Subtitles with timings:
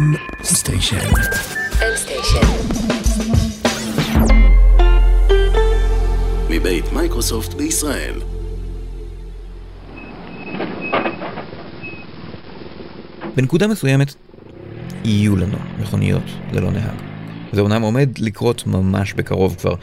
[0.00, 0.96] M Station.
[1.72, 2.46] M Station.
[6.50, 8.20] מבית מייקרוסופט בישראל.
[13.36, 14.14] בנקודה מסוימת
[15.04, 16.96] יהיו לנו מכוניות ללא נהג.
[17.52, 19.74] זה אומנם עומד לקרות ממש בקרוב כבר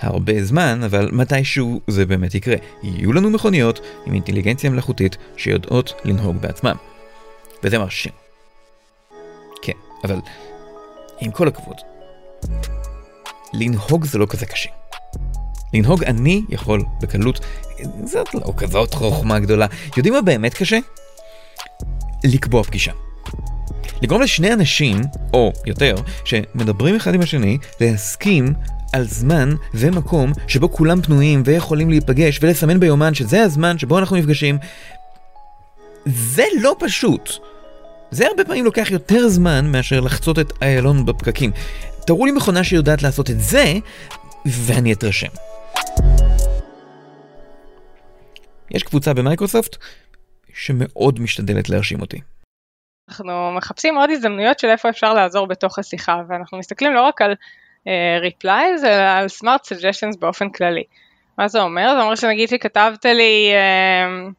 [0.00, 2.56] הרבה זמן, אבל מתישהו זה באמת יקרה.
[2.82, 6.76] יהיו לנו מכוניות עם אינטליגנציה מלאכותית שיודעות לנהוג בעצמם.
[7.62, 8.23] וזה מרשים.
[10.04, 10.20] אבל
[11.20, 11.76] עם כל הכבוד,
[13.52, 14.70] לנהוג זה לא כזה קשה.
[15.74, 17.40] לנהוג אני יכול בקלות,
[18.04, 19.66] זאת לא כזאת חוכמה גדולה.
[19.96, 20.78] יודעים מה באמת קשה?
[22.24, 22.92] לקבוע פגישה.
[24.02, 25.00] לגרום לשני אנשים,
[25.32, 25.94] או יותר,
[26.24, 28.54] שמדברים אחד עם השני, להסכים
[28.92, 34.58] על זמן ומקום שבו כולם פנויים ויכולים להיפגש ולסמן ביומן שזה הזמן שבו אנחנו נפגשים.
[36.06, 37.30] זה לא פשוט.
[38.14, 41.50] זה הרבה פעמים לוקח יותר זמן מאשר לחצות את איילון בפקקים.
[42.06, 43.64] תראו לי מכונה שיודעת לעשות את זה,
[44.46, 45.28] ואני אתרשם.
[48.70, 49.76] יש קבוצה במייקרוסופט
[50.54, 52.20] שמאוד משתדלת להרשים אותי.
[53.08, 57.32] אנחנו מחפשים עוד הזדמנויות של איפה אפשר לעזור בתוך השיחה, ואנחנו מסתכלים לא רק על
[57.32, 57.86] uh,
[58.24, 60.84] replies, אלא על smart suggestions באופן כללי.
[61.38, 61.94] מה זה אומר?
[61.96, 64.32] זה אומר שנגיד שכתבת לי uh,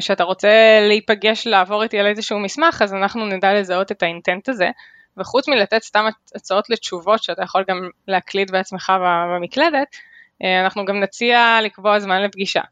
[0.00, 0.48] שאתה רוצה
[0.88, 4.70] להיפגש לעבור איתי על איזשהו מסמך, אז אנחנו נדע לזהות את האינטנט הזה,
[5.16, 8.92] וחוץ מלתת סתם הצעות לתשובות שאתה יכול גם להקליד בעצמך
[9.34, 12.62] במקלדת, uh, אנחנו גם נציע לקבוע זמן לפגישה.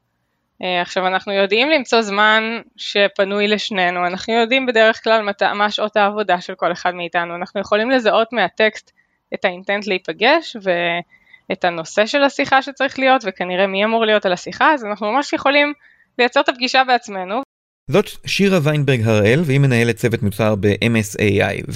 [0.63, 5.31] אה, עכשיו אנחנו יודעים למצוא זמן שפנוי לשנינו, אנחנו יודעים בדרך כלל.
[5.55, 8.93] מה שעות העבודה של כל אחד מאיתנו, אנחנו יכולים לזהות מהטקסט
[9.35, 14.75] את האינטנט להיפגש ואת הנושא של השיחה שצריך להיות וכנראה מי אמור להיות על השיחה,
[14.75, 15.73] אז אנחנו ממש יכולים
[16.19, 17.43] לייצר את הפגישה בעצמנו.
[17.91, 21.73] זאת שירה ויינברג הראל והיא מנהלת צוות מוצר ב-MSAI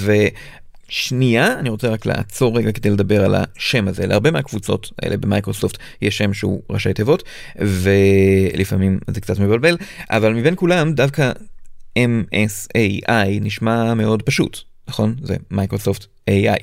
[0.88, 4.06] שנייה, אני רוצה רק לעצור רגע כדי לדבר על השם הזה.
[4.06, 7.22] להרבה מהקבוצות האלה במייקרוסופט יש שם שהוא ראשי תיבות,
[7.56, 9.76] ולפעמים זה קצת מבלבל,
[10.10, 11.32] אבל מבין כולם דווקא
[11.98, 14.58] MSAI נשמע מאוד פשוט,
[14.88, 15.16] נכון?
[15.22, 16.62] זה מייקרוסופט AI,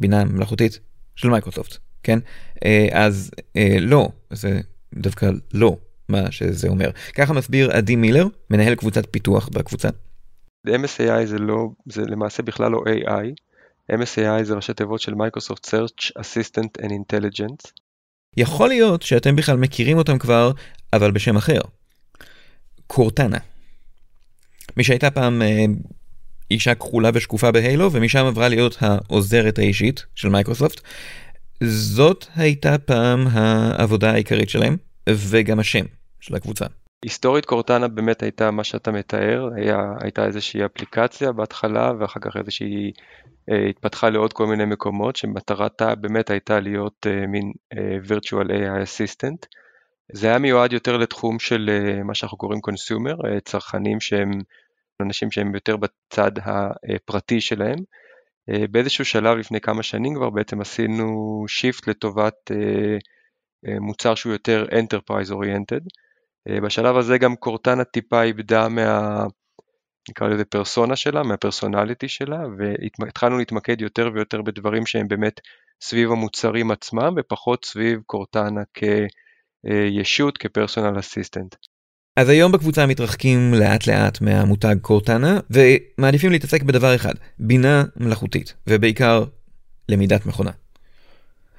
[0.00, 0.78] בינה מלאכותית
[1.16, 2.18] של מייקרוסופט, כן?
[2.64, 4.60] אה, אז אה, לא, זה
[4.94, 5.76] דווקא לא
[6.08, 6.90] מה שזה אומר.
[7.14, 9.88] ככה מסביר עדי מילר, מנהל קבוצת פיתוח בקבוצה.
[10.68, 13.26] MSAI זה לא, זה למעשה בכלל לא AI,
[13.92, 17.70] MSAI זה ראשי תיבות של מייקרוסופט Search Assistant and Intelligence.
[18.36, 20.52] יכול להיות שאתם בכלל מכירים אותם כבר,
[20.92, 21.60] אבל בשם אחר.
[22.86, 23.38] קורטנה.
[24.76, 25.64] מי שהייתה פעם אה,
[26.50, 30.80] אישה כחולה ושקופה בהיילו, ומשם עברה להיות העוזרת האישית של מייקרוסופט.
[31.64, 34.76] זאת הייתה פעם העבודה העיקרית שלהם,
[35.08, 35.84] וגם השם
[36.20, 36.66] של הקבוצה.
[37.02, 42.92] היסטורית קורטנה באמת הייתה מה שאתה מתאר, היה, הייתה איזושהי אפליקציה בהתחלה ואחר כך איזושהי
[43.50, 48.84] אה, התפתחה לעוד כל מיני מקומות שמטרתה באמת הייתה להיות אה, מין אה, virtual AI
[48.84, 49.46] assistant.
[50.12, 51.70] זה היה מיועד יותר לתחום של
[52.04, 54.30] מה שאנחנו קוראים consumer, צרכנים שהם
[55.02, 57.78] אנשים שהם יותר בצד הפרטי שלהם.
[58.70, 62.50] באיזשהו שלב לפני כמה שנים כבר בעצם עשינו שיפט לטובת
[63.80, 65.86] מוצר שהוא יותר enterprise oriented.
[66.62, 69.24] בשלב הזה גם קורטנה טיפה איבדה מה...
[70.10, 72.38] נקרא לזה פרסונה שלה, מהפרסונליטי שלה,
[72.98, 75.40] והתחלנו להתמקד יותר ויותר בדברים שהם באמת
[75.80, 81.54] סביב המוצרים עצמם, ופחות סביב קורטנה כישות, כפרסונל אסיסטנט.
[82.16, 89.24] אז היום בקבוצה מתרחקים לאט לאט מהמותג קורטנה, ומעדיפים להתעסק בדבר אחד, בינה מלאכותית, ובעיקר
[89.88, 90.50] למידת מכונה.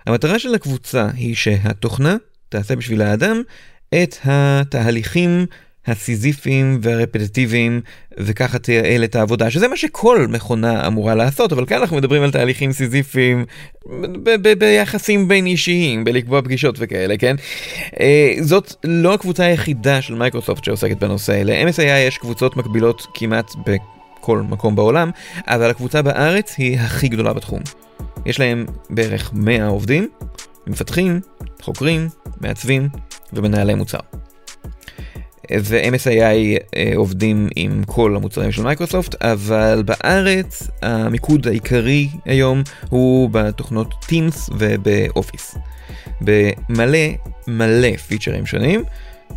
[0.07, 2.15] המטרה של הקבוצה היא שהתוכנה
[2.49, 3.41] תעשה בשביל האדם
[3.89, 5.45] את התהליכים
[5.87, 7.81] הסיזיפיים והרפטטיביים,
[8.17, 12.31] וככה תייעל את העבודה, שזה מה שכל מכונה אמורה לעשות, אבל כאן אנחנו מדברים על
[12.31, 13.45] תהליכים סיזיפיים
[14.59, 17.35] ביחסים בין אישיים, בלקבוע פגישות וכאלה, כן?
[17.99, 23.51] אה, זאת לא הקבוצה היחידה של מייקרוסופט שעוסקת בנושא, ל-MSAI יש קבוצות מקבילות כמעט
[24.27, 25.11] בכל מקום בעולם,
[25.47, 27.61] אבל הקבוצה בארץ היא הכי גדולה בתחום.
[28.25, 30.09] יש להם בערך 100 עובדים,
[30.67, 31.19] מפתחים,
[31.61, 32.07] חוקרים,
[32.41, 32.89] מעצבים
[33.33, 33.97] ומנהלי מוצר.
[35.51, 43.93] ו-MSAI אה, עובדים עם כל המוצרים של מייקרוסופט, אבל בארץ המיקוד העיקרי היום הוא בתוכנות
[44.05, 45.55] Teams ובאופיס.
[46.21, 47.07] במלא
[47.47, 48.83] מלא פיצ'רים שונים,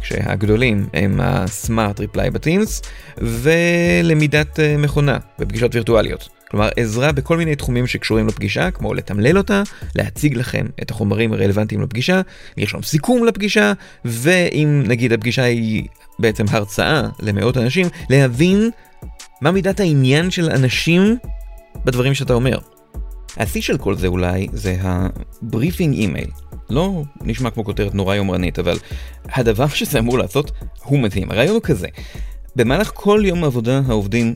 [0.01, 2.83] כשהגדולים הם הסמארט ריפליי בטימס,
[3.19, 6.29] ולמידת אה, מכונה בפגישות וירטואליות.
[6.51, 9.63] כלומר עזרה בכל מיני תחומים שקשורים לפגישה, כמו לתמלל אותה,
[9.97, 12.21] להציג לכם את החומרים הרלוונטיים לפגישה,
[12.57, 13.73] לרשום סיכום לפגישה,
[14.05, 15.85] ואם נגיד הפגישה היא
[16.19, 18.71] בעצם הרצאה למאות אנשים, להבין
[19.41, 21.17] מה מידת העניין של אנשים
[21.85, 22.59] בדברים שאתה אומר.
[23.37, 26.31] השיא של כל זה אולי זה ה briefing email.
[26.71, 28.79] לא נשמע כמו כותרת נורא יומרנית, אבל
[29.25, 30.51] הדבר שזה אמור לעשות
[30.85, 31.31] הוא מדהים.
[31.31, 31.87] הרעיון הוא כזה,
[32.57, 34.35] במהלך כל יום עבודה העובדים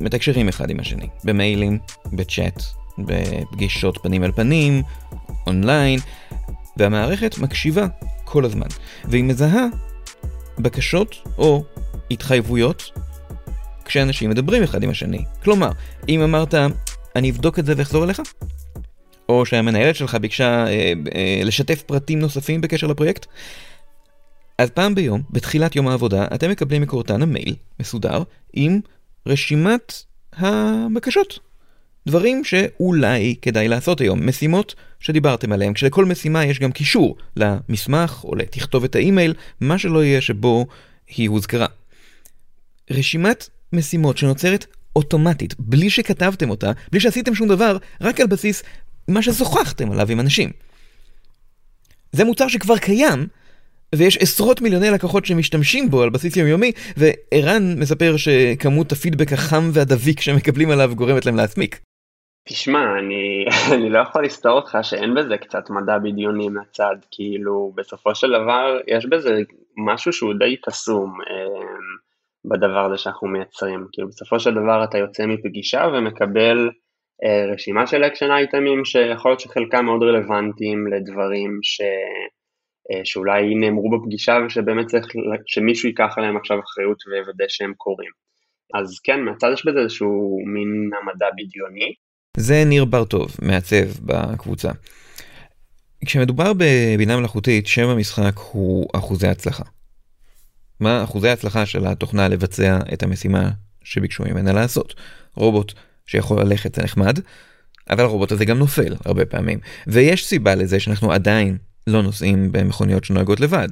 [0.00, 1.78] מתקשרים אחד עם השני, במיילים,
[2.12, 2.62] בצ'אט,
[2.98, 4.82] בפגישות פנים אל פנים,
[5.46, 6.00] אונליין,
[6.76, 7.86] והמערכת מקשיבה
[8.24, 8.66] כל הזמן,
[9.04, 9.66] והיא מזהה
[10.58, 11.64] בקשות או
[12.10, 12.90] התחייבויות
[13.84, 15.24] כשאנשים מדברים אחד עם השני.
[15.44, 15.70] כלומר,
[16.08, 16.54] אם אמרת,
[17.16, 18.20] אני אבדוק את זה ואחזור אליך,
[19.28, 23.26] או שהמנהלת שלך ביקשה אה, אה, לשתף פרטים נוספים בקשר לפרויקט,
[24.58, 28.80] אז פעם ביום, בתחילת יום העבודה, אתם מקבלים מקורטנה מייל מסודר עם
[29.26, 29.92] רשימת
[30.32, 31.38] הבקשות.
[32.06, 38.34] דברים שאולי כדאי לעשות היום, משימות שדיברתם עליהן, כשלכל משימה יש גם קישור למסמך או
[38.34, 40.66] לתכתובת האימייל, מה שלא יהיה שבו
[41.16, 41.66] היא הוזכרה.
[42.90, 48.62] רשימת משימות שנוצרת אוטומטית, בלי שכתבתם אותה, בלי שעשיתם שום דבר, רק על בסיס
[49.08, 50.50] מה ששוחחתם עליו עם אנשים.
[52.12, 53.26] זה מוצר שכבר קיים,
[53.94, 60.20] ויש עשרות מיליוני לקוחות שמשתמשים בו על בסיס יומיומי, וערן מספר שכמות הפידבק החם והדביק
[60.20, 61.80] שמקבלים עליו גורמת להם להסמיק.
[62.48, 63.44] תשמע, אני,
[63.74, 68.78] אני לא יכול לסתור אותך שאין בזה קצת מדע בדיוני מהצד, כאילו בסופו של דבר
[68.86, 69.30] יש בזה
[69.76, 71.66] משהו שהוא די קסום אה,
[72.44, 76.70] בדבר הזה שאנחנו מייצרים, כאילו בסופו של דבר אתה יוצא מפגישה ומקבל
[77.52, 81.80] רשימה של action item ים שיכול להיות שחלקם מאוד רלוונטיים לדברים ש...
[82.90, 85.06] אה, שאולי נאמרו בפגישה ושבאמת צריך
[85.46, 88.10] שמישהו ייקח עליהם עכשיו אחריות ויוודא שהם קורים.
[88.74, 91.94] אז כן, מהצד יש בזה איזשהו מין המדע בדיוני.
[92.36, 94.70] זה ניר בר-טוב, מעצב בקבוצה.
[96.06, 99.64] כשמדובר בבינה מלאכותית, שם המשחק הוא אחוזי הצלחה.
[100.80, 103.50] מה אחוזי ההצלחה של התוכנה לבצע את המשימה
[103.84, 104.94] שביקשו ממנה לעשות?
[105.34, 105.72] רובוט
[106.06, 107.18] שיכול ללכת זה נחמד,
[107.90, 109.58] אבל הרובוט הזה גם נופל הרבה פעמים.
[109.86, 111.56] ויש סיבה לזה שאנחנו עדיין
[111.86, 113.68] לא נוסעים במכוניות שנוהגות לבד.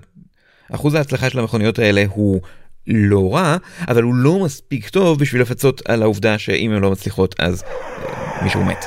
[0.72, 2.40] אחוז ההצלחה של המכוניות האלה הוא
[2.86, 3.56] לא רע,
[3.88, 8.44] אבל הוא לא מספיק טוב בשביל לפצות על העובדה שאם הן לא מצליחות אז אה,
[8.44, 8.84] מישהו מת.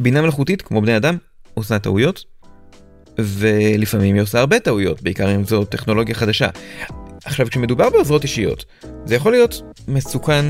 [0.00, 1.16] בינה מלאכותית, כמו בני אדם,
[1.54, 2.24] עושה טעויות,
[3.18, 6.48] ולפעמים היא עושה הרבה טעויות, בעיקר אם זו טכנולוגיה חדשה.
[7.24, 8.64] עכשיו, כשמדובר בעוזרות אישיות,
[9.04, 10.44] זה יכול להיות מסוכן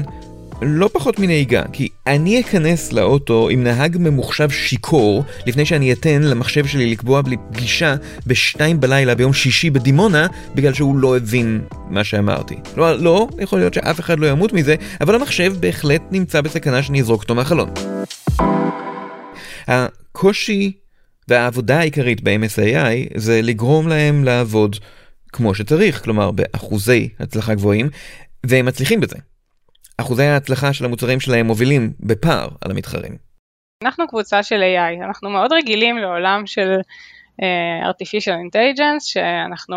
[0.62, 6.67] לא פחות מנהיגה, כי אני אכנס לאוטו עם נהג ממוחשב שיכור לפני שאני אתן למחשב
[6.67, 11.61] שלי לקבוע בלי פגישה בשתיים בלילה ביום שישי בדימונה בגלל שהוא לא הבין
[11.91, 12.55] מה שאמרתי.
[12.75, 17.00] כלומר, לא, יכול להיות שאף אחד לא ימות מזה, אבל המחשב בהחלט נמצא בסכנה שאני
[17.00, 17.70] אזרוק אותו מהחלון.
[19.69, 20.73] הקושי
[21.29, 24.76] והעבודה העיקרית ב-MSAI זה לגרום להם לעבוד
[25.32, 27.88] כמו שצריך, כלומר באחוזי הצלחה גבוהים,
[28.44, 29.17] והם מצליחים בזה.
[30.00, 33.16] אחוזי ההצלחה של המוצרים שלהם מובילים בפער על המתחרים.
[33.84, 36.76] אנחנו קבוצה של AI, אנחנו מאוד רגילים לעולם של
[37.40, 39.76] uh, artificial intelligence, שאנחנו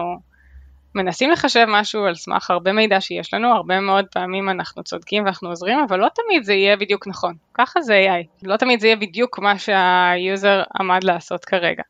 [0.96, 5.50] מנסים לחשב משהו על סמך הרבה מידע שיש לנו, הרבה מאוד פעמים אנחנו צודקים ואנחנו
[5.50, 7.34] עוזרים, אבל לא תמיד זה יהיה בדיוק נכון.
[7.54, 11.84] ככה זה AI, לא תמיד זה יהיה בדיוק מה שה user עמד לעשות כרגע.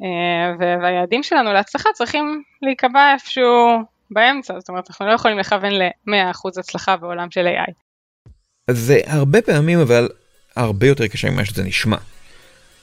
[0.00, 0.04] אה,
[0.58, 6.96] והיעדים שלנו להצלחה צריכים להיקבע איפשהו באמצע, זאת אומרת אנחנו לא יכולים לכוון ל-100% הצלחה
[6.96, 7.72] בעולם של AI.
[8.70, 10.08] זה הרבה פעמים אבל
[10.56, 11.96] הרבה יותר קשה ממה שזה נשמע.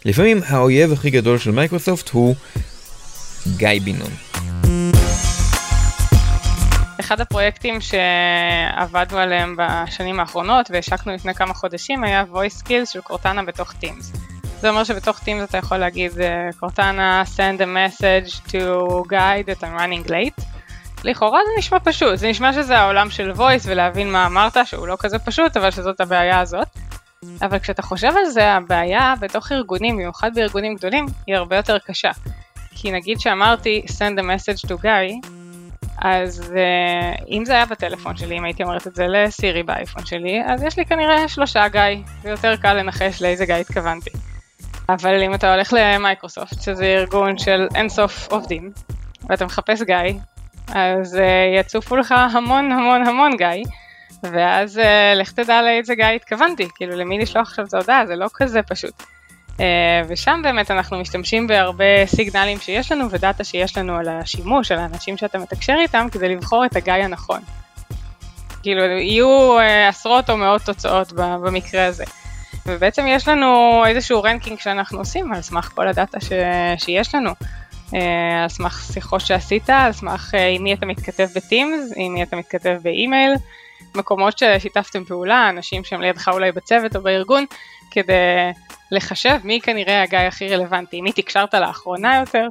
[0.06, 2.36] לפעמים האויב הכי גדול של מייקרוסופט הוא
[3.58, 4.12] גיא בן נון.
[7.00, 13.44] אחד הפרויקטים שעבדנו עליהם בשנים האחרונות והשקנו לפני כמה חודשים היה voice skills של קורטנה
[13.44, 14.18] בתוך Teams.
[14.62, 16.12] זה אומר שבתוך Teams אתה יכול להגיד
[16.60, 18.58] קורטנה send a message to
[19.10, 20.44] guide that I'm running late
[21.04, 24.98] לכאורה זה נשמע פשוט, זה נשמע שזה העולם של voice ולהבין מה אמרת, שהוא לא
[25.00, 26.68] כזה פשוט, אבל שזאת הבעיה הזאת.
[27.42, 32.12] אבל כשאתה חושב על זה, הבעיה בתוך ארגונים, במיוחד בארגונים גדולים, היא הרבה יותר קשה.
[32.76, 35.28] כי נגיד שאמרתי send a message to guy,
[36.02, 40.42] אז uh, אם זה היה בטלפון שלי, אם הייתי אומרת את זה לסירי באייפון שלי,
[40.46, 41.82] אז יש לי כנראה שלושה גיא,
[42.22, 44.10] ויותר קל לנחש לאיזה גיא התכוונתי.
[44.90, 48.72] אבל אם אתה הולך למייקרוסופט, שזה ארגון של אינסוף עובדים,
[49.30, 49.96] ואתה מחפש גיא,
[50.76, 53.64] אז uh, יצופו לך המון המון המון גיא,
[54.24, 54.82] ואז uh,
[55.16, 59.04] לך תדע לאיזה גיא התכוונתי, כאילו למי לשלוח עכשיו את ההודעה, זה לא כזה פשוט.
[59.58, 59.62] אה,
[60.08, 65.18] ושם באמת אנחנו משתמשים בהרבה סיגנלים שיש לנו ודאטה שיש לנו על השימוש, על האנשים
[65.18, 67.40] שאתה מתקשר איתם, כדי לבחור את הגיא הנכון.
[68.64, 72.04] כאילו יהיו אה, עשרות או מאות תוצאות במקרה הזה.
[72.66, 76.32] ובעצם יש לנו איזשהו ranking שאנחנו עושים על סמך כל הדאטה ש...
[76.78, 77.32] שיש לנו.
[77.94, 82.14] אה, על סמך שיחות שעשית, על סמך אה, עם מי אתה מתכתב ב Teams, עם
[82.14, 83.34] מי אתה מתכתב באימייל,
[83.96, 87.46] מקומות ששיתפתם פעולה, אנשים שהם לידך אולי בצוות או בארגון,
[87.92, 88.14] כדי
[88.92, 92.48] לחשב מי כנראה הגיא הכי רלוונטי, מי תקשרת לאחרונה יותר,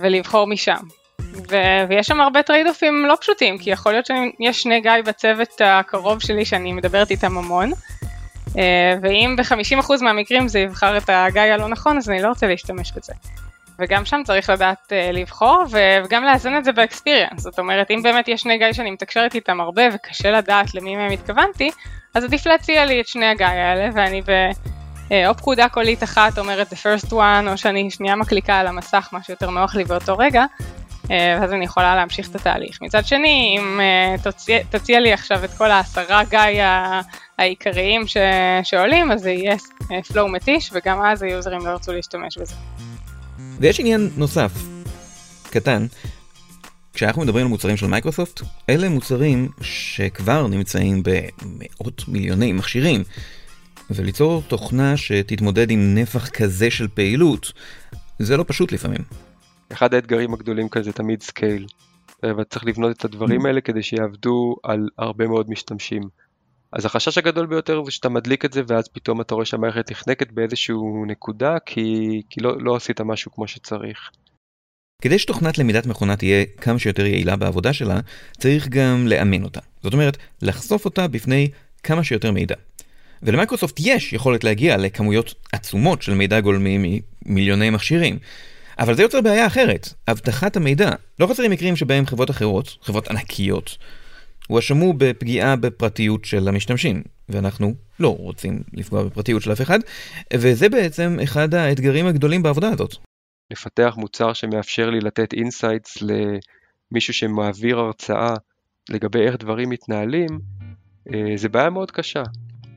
[0.00, 0.76] ולבחור משם.
[1.50, 4.92] ו- ויש שם הרבה trade off ים לא פשוטים, כי יכול להיות שיש שני גיא
[5.06, 7.72] בצוות הקרוב שלי שאני מדברת איתם המון,
[8.58, 12.92] אה, ואם ב-50% מהמקרים זה יבחר את הגיא הלא נכון, אז אני לא רוצה להשתמש
[12.92, 13.12] בזה.
[13.78, 15.64] וגם שם צריך לדעת אה, לבחור
[16.04, 19.34] וגם לאזן את זה ב experience, זאת אומרת אם באמת יש שני גיא שאני מתקשרת
[19.34, 21.70] איתם הרבה וקשה לדעת למי מהם התכוונתי,
[22.14, 24.30] אז עדיף להציע לי את שני הגיא האלה ואני ב...
[25.12, 29.08] אה, או פקודה קולית אחת אומרת the first one, או שאני שנייה מקליקה על המסך,
[29.12, 30.44] מה שיותר נוח לי באותו רגע,
[31.10, 32.78] אה, ואז אני יכולה להמשיך את התהליך.
[32.82, 33.80] מצד שני, אם
[34.22, 36.64] תציע, תציע לי עכשיו את כל העשרה גיא
[37.38, 38.16] העיקריים ש,
[38.62, 39.56] שעולים, אז זה יהיה
[39.90, 42.54] flow מתיש, וגם אז היוזרים לא ירצו להשתמש בזה.
[43.60, 44.52] ויש עניין נוסף,
[45.50, 45.86] קטן,
[46.94, 53.02] כשאנחנו מדברים על מוצרים של מייקרוסופט, אלה מוצרים שכבר נמצאים במאות מיליוני מכשירים,
[53.90, 57.52] וליצור תוכנה שתתמודד עם נפח כזה של פעילות,
[58.18, 59.00] זה לא פשוט לפעמים.
[59.72, 61.66] אחד האתגרים הגדולים כאן זה תמיד scale,
[62.38, 66.02] וצריך לבנות את הדברים האלה כדי שיעבדו על הרבה מאוד משתמשים.
[66.76, 70.32] אז החשש הגדול ביותר זה שאתה מדליק את זה ואז פתאום אתה רואה שהמערכת נחנקת
[70.32, 74.10] באיזשהו נקודה כי, כי לא, לא עשית משהו כמו שצריך.
[75.02, 78.00] כדי שתוכנת למידת מכונה תהיה כמה שיותר יעילה בעבודה שלה,
[78.38, 79.60] צריך גם לאמן אותה.
[79.82, 81.48] זאת אומרת, לחשוף אותה בפני
[81.82, 82.54] כמה שיותר מידע.
[83.22, 88.18] ולמייקרוסופט יש יכולת להגיע לכמויות עצומות של מידע גולמי ממיליוני מכשירים.
[88.78, 90.90] אבל זה יוצר בעיה אחרת, אבטחת המידע.
[91.20, 93.76] לא חסרים מקרים שבהם חברות אחרות, חברות ענקיות,
[94.46, 99.78] הואשמו בפגיעה בפרטיות של המשתמשים, ואנחנו לא רוצים לפגוע בפרטיות של אף אחד,
[100.34, 102.94] וזה בעצם אחד האתגרים הגדולים בעבודה הזאת.
[103.50, 108.34] לפתח מוצר שמאפשר לי לתת insights למישהו שמעביר הרצאה
[108.90, 110.40] לגבי איך דברים מתנהלים,
[111.14, 112.22] אה, זה בעיה מאוד קשה,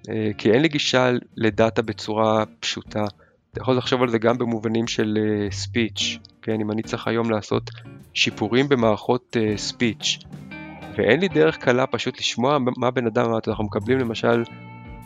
[0.10, 3.06] אה, כי אין לי גישה לדאטה בצורה פשוטה.
[3.52, 5.18] אתה יכול לחשוב על זה גם במובנים של
[5.52, 7.70] speech, אה, כן, אם אני צריך היום לעשות
[8.14, 10.20] שיפורים במערכות speech,
[10.98, 14.44] ואין לי דרך קלה פשוט לשמוע מה בן אדם אמר, אנחנו מקבלים למשל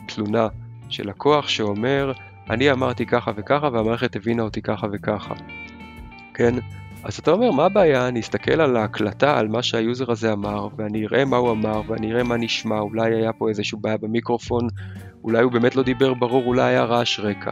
[0.06, 0.48] תלונה
[0.88, 2.12] של לקוח שאומר,
[2.50, 5.34] אני אמרתי ככה וככה והמערכת הבינה אותי ככה וככה.
[6.34, 6.54] כן?
[7.04, 8.08] אז אתה אומר, מה הבעיה?
[8.08, 11.82] אני אסתכל על ההקלטה, על מה שה user הזה אמר, ואני אראה מה הוא אמר,
[11.86, 14.68] ואני אראה מה נשמע, אולי היה פה איזשהו בעיה במיקרופון,
[15.24, 17.50] אולי הוא באמת לא דיבר ברור, אולי היה רעש רקע.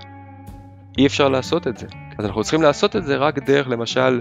[0.99, 1.87] אי אפשר לעשות את זה.
[2.19, 4.21] אז אנחנו צריכים לעשות את זה רק דרך, למשל,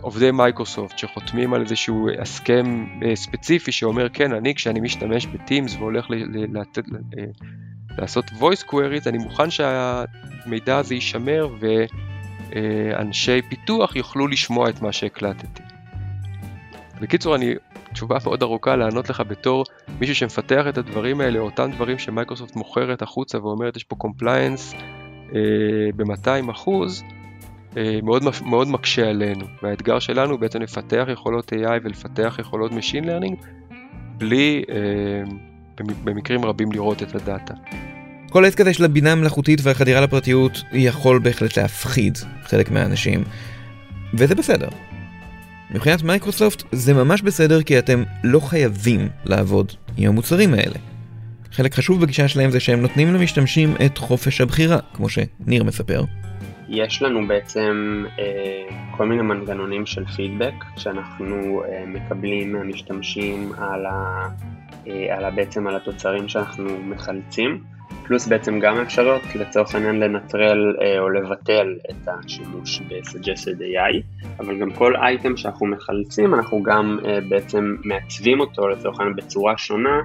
[0.00, 5.74] עובדי מייקרוסופט שחותמים על איזשהו הסכם אה, ספציפי שאומר כן אני כשאני משתמש ב Teams
[5.74, 6.06] והולך
[6.52, 6.84] לתת,
[7.18, 7.24] אה,
[7.98, 11.48] לעשות voice queries אני מוכן שהמידע הזה יישמר
[12.52, 15.62] ואנשי פיתוח יוכלו לשמוע את מה שהקלטתי.
[17.00, 17.54] בקיצור אני
[17.92, 19.64] תשובה מאוד ארוכה לענות לך בתור
[20.00, 24.74] מישהו שמפתח את הדברים האלה, אותם דברים שמייקרוסופט מוכרת החוצה ואומרת יש פה compliance
[25.34, 25.40] אה,
[25.96, 27.19] ב-200 אחוז, אה,
[28.02, 33.46] מאוד, מאוד מקשה עלינו, והאתגר שלנו הוא בעצם לפתח יכולות AI ולפתח יכולות Machine Learning
[34.18, 35.32] בלי אה,
[36.04, 37.54] במקרים רבים לראות את הדאטה.
[38.30, 43.24] כל עץ כזה של הבינה המלאכותית והחדירה לפרטיות יכול בהחלט להפחיד חלק מהאנשים,
[44.14, 44.68] וזה בסדר.
[45.70, 50.76] מבחינת מייקרוסופט זה ממש בסדר כי אתם לא חייבים לעבוד עם המוצרים האלה.
[51.52, 56.04] חלק חשוב בגישה שלהם זה שהם נותנים למשתמשים את חופש הבחירה, כמו שניר מספר.
[56.70, 64.28] יש לנו בעצם אה, כל מיני מנגנונים של פידבק שאנחנו אה, מקבלים מהמשתמשים על, ה,
[64.86, 67.64] אה, על ה, בעצם על התוצרים שאנחנו מחלצים,
[68.06, 74.58] פלוס בעצם גם אפשרות לצורך העניין לנטרל אה, או לבטל את השימוש ב-Suggested AI, אבל
[74.60, 80.00] גם כל אייטם שאנחנו מחלצים אנחנו גם אה, בעצם מעצבים אותו לצורך העניין בצורה שונה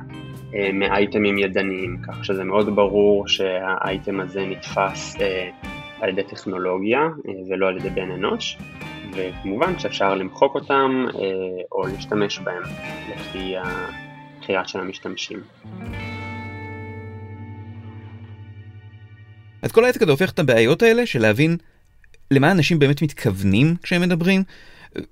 [0.55, 5.49] אה, מאייטמים ידניים, כך שזה מאוד ברור שהאייטם הזה נתפס אה,
[5.99, 8.57] על ידי טכנולוגיה אה, ולא על ידי בן אנוש,
[9.13, 11.21] וכמובן שאפשר למחוק אותם אה,
[11.71, 12.63] או להשתמש בהם
[13.11, 15.39] לפי הבחירה של המשתמשים.
[19.61, 21.57] אז כל העסק הזה הופך את הבעיות האלה של להבין
[22.31, 24.43] למה אנשים באמת מתכוונים כשהם מדברים,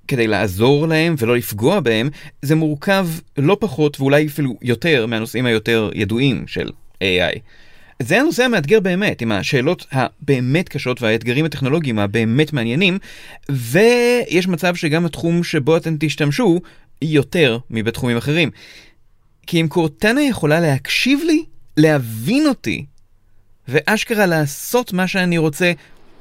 [0.07, 2.09] כדי לעזור להם ולא לפגוע בהם,
[2.41, 7.39] זה מורכב לא פחות ואולי אפילו יותר מהנושאים היותר ידועים של AI.
[8.03, 12.99] זה הנושא המאתגר באמת, עם השאלות הבאמת קשות והאתגרים הטכנולוגיים הבאמת מעניינים,
[13.49, 16.61] ויש מצב שגם התחום שבו אתם תשתמשו
[17.01, 18.49] יותר מבתחומים אחרים.
[19.47, 21.43] כי אם קורטנה יכולה להקשיב לי,
[21.77, 22.85] להבין אותי,
[23.67, 25.71] ואשכרה לעשות מה שאני רוצה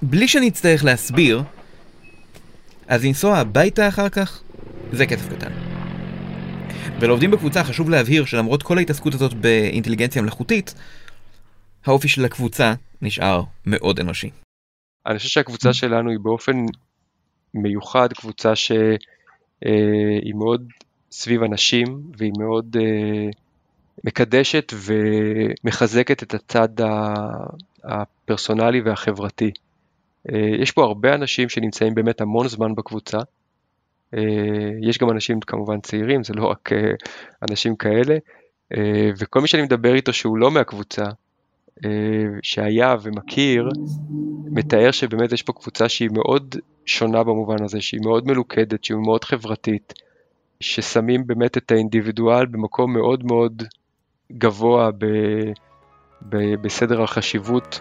[0.02, 1.42] בלי שאני אצטרך להסביר,
[2.88, 4.42] אז לנסוע הביתה אחר כך,
[4.92, 5.50] זה כסף קטן.
[7.00, 10.74] ולעובדים בקבוצה חשוב להבהיר שלמרות כל ההתעסקות הזאת באינטליגנציה מלאכותית,
[11.84, 14.30] האופי של הקבוצה נשאר מאוד אנושי.
[15.06, 16.64] אני חושב שהקבוצה שלנו היא באופן
[17.54, 18.98] מיוחד קבוצה שהיא
[19.66, 20.68] אה, מאוד
[21.10, 23.30] סביב אנשים והיא מאוד אה,
[24.04, 26.68] מקדשת ומחזקת את הצד
[27.84, 29.50] הפרסונלי והחברתי.
[30.32, 33.18] אה, יש פה הרבה אנשים שנמצאים באמת המון זמן בקבוצה.
[34.82, 36.70] יש גם אנשים כמובן צעירים, זה לא רק
[37.50, 38.16] אנשים כאלה,
[39.18, 41.04] וכל מי שאני מדבר איתו שהוא לא מהקבוצה,
[42.42, 43.68] שהיה ומכיר,
[44.50, 49.24] מתאר שבאמת יש פה קבוצה שהיא מאוד שונה במובן הזה, שהיא מאוד מלוכדת, שהיא מאוד
[49.24, 49.92] חברתית,
[50.60, 53.62] ששמים באמת את האינדיבידואל במקום מאוד מאוד
[54.32, 55.06] גבוה ב,
[56.28, 57.80] ב, בסדר החשיבות